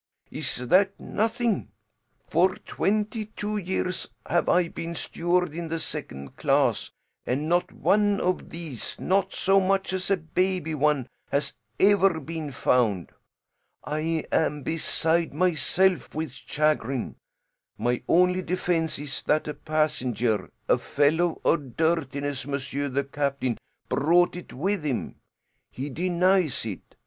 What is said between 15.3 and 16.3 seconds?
myself